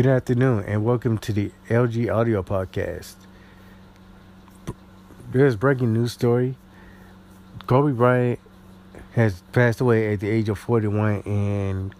Good 0.00 0.08
afternoon, 0.08 0.64
and 0.66 0.82
welcome 0.82 1.18
to 1.18 1.30
the 1.30 1.50
LG 1.68 2.10
Audio 2.10 2.42
Podcast. 2.42 3.16
There's 5.30 5.56
breaking 5.56 5.92
news 5.92 6.12
story. 6.12 6.56
Kobe 7.66 7.92
Bryant 7.92 8.38
has 9.12 9.42
passed 9.52 9.78
away 9.78 10.14
at 10.14 10.20
the 10.20 10.30
age 10.30 10.48
of 10.48 10.58
41 10.58 11.20
in 11.26 11.92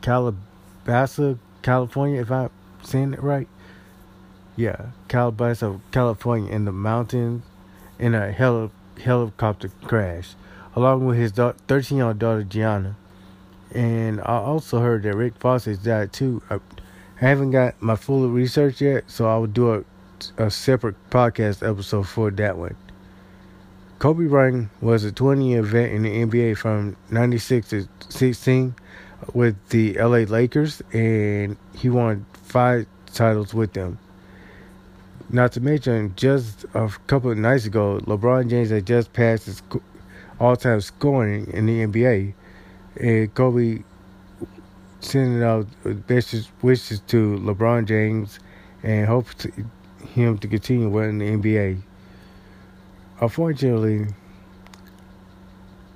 Calabasas, 0.00 1.36
California, 1.60 2.22
if 2.22 2.30
I'm 2.30 2.48
saying 2.82 3.12
it 3.12 3.22
right. 3.22 3.48
Yeah, 4.56 4.86
Calabasas, 5.08 5.78
California, 5.92 6.50
in 6.50 6.64
the 6.64 6.72
mountains 6.72 7.42
in 7.98 8.14
a 8.14 8.32
heli- 8.32 8.70
helicopter 9.04 9.70
crash, 9.84 10.36
along 10.74 11.04
with 11.04 11.18
his 11.18 11.32
13 11.32 11.98
year 11.98 12.06
old 12.06 12.18
daughter, 12.18 12.44
Gianna. 12.44 12.96
And 13.74 14.22
I 14.22 14.38
also 14.38 14.80
heard 14.80 15.02
that 15.02 15.14
Rick 15.14 15.36
Fox 15.36 15.66
has 15.66 15.76
died 15.76 16.14
too. 16.14 16.40
Uh, 16.48 16.60
I, 17.20 17.24
haven't 17.24 17.50
got 17.50 17.80
my 17.80 17.96
full 17.96 18.28
research 18.28 18.80
yet, 18.80 19.10
so 19.10 19.28
I 19.28 19.36
will 19.38 19.46
do 19.46 19.74
a, 19.74 20.44
a 20.44 20.50
separate 20.50 20.96
podcast 21.10 21.68
episode 21.68 22.08
for 22.08 22.30
that 22.30 22.56
one. 22.56 22.76
Kobe 23.98 24.26
Bryant 24.26 24.68
was 24.82 25.04
a 25.04 25.12
20 25.12 25.48
year 25.48 25.62
vet 25.62 25.90
in 25.90 26.02
the 26.02 26.10
NBA 26.10 26.58
from 26.58 26.96
96 27.10 27.70
to 27.70 27.88
16 28.10 28.74
with 29.32 29.56
the 29.70 29.94
LA 29.94 30.24
Lakers, 30.28 30.82
and 30.92 31.56
he 31.74 31.88
won 31.88 32.26
five 32.44 32.86
titles 33.12 33.54
with 33.54 33.72
them. 33.72 33.98
Not 35.30 35.52
to 35.52 35.60
mention, 35.60 36.12
just 36.16 36.64
a 36.74 36.88
couple 37.06 37.30
of 37.30 37.38
nights 37.38 37.64
ago, 37.64 38.00
LeBron 38.04 38.48
James 38.48 38.70
had 38.70 38.86
just 38.86 39.12
passed 39.12 39.46
his 39.46 39.62
all 40.38 40.56
time 40.56 40.80
scoring 40.80 41.50
in 41.52 41.66
the 41.66 41.86
NBA, 41.86 42.34
and 43.00 43.34
Kobe 43.34 43.82
sending 45.00 45.42
out 45.42 45.66
best 46.06 46.50
wishes 46.62 47.00
to 47.08 47.38
LeBron 47.38 47.86
James 47.86 48.38
and 48.82 49.06
hope 49.06 49.32
to 49.34 49.52
him 50.14 50.38
to 50.38 50.48
continue 50.48 50.88
winning 50.88 51.18
the 51.18 51.50
NBA. 51.50 51.82
Unfortunately, 53.20 54.06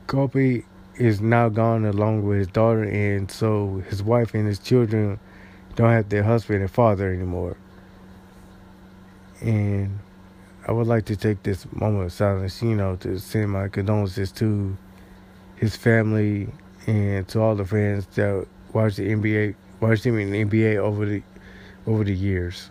Kobe 0.07 0.63
is 0.97 1.21
now 1.21 1.49
gone 1.49 1.85
along 1.85 2.23
with 2.27 2.39
his 2.39 2.47
daughter, 2.49 2.83
and 2.83 3.31
so 3.31 3.83
his 3.89 4.03
wife 4.03 4.35
and 4.35 4.47
his 4.47 4.59
children 4.59 5.19
don't 5.77 5.91
have 5.91 6.09
their 6.09 6.23
husband 6.23 6.61
and 6.61 6.71
father 6.71 7.13
anymore. 7.13 7.57
And 9.41 9.99
I 10.67 10.73
would 10.73 10.87
like 10.87 11.07
to 11.07 11.17
take 11.17 11.43
this 11.43 11.67
moment 11.73 12.07
of 12.07 12.13
silence, 12.13 12.63
you 12.63 12.75
know, 12.75 12.97
to 12.97 13.19
send 13.19 13.51
my 13.51 13.69
condolences 13.69 14.31
to 14.33 14.77
his 15.57 15.77
family 15.77 16.49
and 16.87 17.27
to 17.29 17.41
all 17.41 17.55
the 17.55 17.65
friends 17.65 18.07
that 18.15 18.47
watched 18.75 18.97
the 18.97 19.09
NBA, 19.09 19.55
watched 19.81 20.05
him 20.05 20.19
in 20.19 20.31
the 20.31 20.45
NBA 20.45 20.77
over 20.77 21.07
the 21.07 21.23
over 21.87 22.05
the 22.05 22.15
years. 22.15 22.71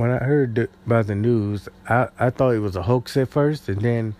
When 0.00 0.10
I 0.10 0.16
heard 0.16 0.70
about 0.86 1.08
the 1.08 1.14
news, 1.14 1.68
I, 1.86 2.08
I 2.18 2.30
thought 2.30 2.54
it 2.54 2.60
was 2.60 2.74
a 2.74 2.80
hoax 2.80 3.18
at 3.18 3.28
first, 3.28 3.68
and 3.68 3.82
then 3.82 4.14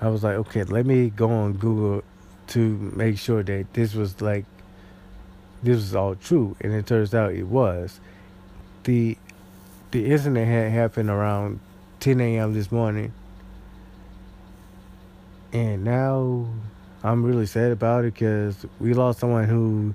I 0.00 0.08
was 0.08 0.24
like, 0.24 0.36
okay, 0.36 0.64
let 0.64 0.86
me 0.86 1.10
go 1.10 1.30
on 1.30 1.52
Google 1.52 2.02
to 2.48 2.60
make 2.96 3.18
sure 3.18 3.42
that 3.42 3.74
this 3.74 3.94
was 3.94 4.22
like 4.22 4.46
this 5.62 5.76
was 5.76 5.94
all 5.94 6.14
true, 6.14 6.56
and 6.62 6.72
it 6.72 6.86
turns 6.86 7.14
out 7.14 7.32
it 7.32 7.48
was. 7.48 8.00
the 8.84 9.18
The 9.90 10.06
incident 10.06 10.48
had 10.48 10.72
happened 10.72 11.10
around 11.10 11.60
10 12.00 12.18
a.m. 12.22 12.54
this 12.54 12.72
morning, 12.72 13.12
and 15.52 15.84
now 15.84 16.46
I'm 17.02 17.22
really 17.22 17.44
sad 17.44 17.72
about 17.72 18.06
it 18.06 18.14
because 18.14 18.64
we 18.80 18.94
lost 18.94 19.18
someone 19.18 19.44
who 19.44 19.94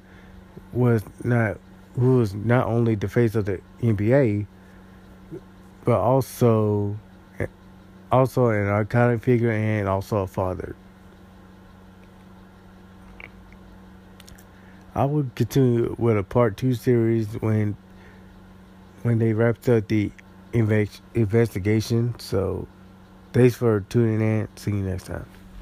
was 0.71 1.01
not 1.23 1.57
who 1.95 2.17
was 2.17 2.35
not 2.35 2.67
only 2.67 2.93
the 2.93 3.09
face 3.09 3.33
of 3.33 3.45
the 3.45 3.59
NBA 3.81 4.45
but 5.83 5.99
also 5.99 6.97
also 8.11 8.47
an 8.49 8.67
iconic 8.67 9.21
figure 9.21 9.51
and 9.51 9.87
also 9.87 10.17
a 10.17 10.27
father. 10.27 10.75
I 14.93 15.05
will 15.05 15.25
continue 15.35 15.95
with 15.97 16.17
a 16.17 16.23
part 16.23 16.57
two 16.57 16.73
series 16.73 17.27
when 17.41 17.77
when 19.03 19.19
they 19.19 19.33
wrapped 19.33 19.67
up 19.69 19.87
the 19.87 20.11
investigation. 20.53 22.15
So 22.19 22.67
thanks 23.31 23.55
for 23.55 23.79
tuning 23.81 24.21
in. 24.21 24.47
See 24.57 24.71
you 24.71 24.83
next 24.83 25.05
time. 25.05 25.25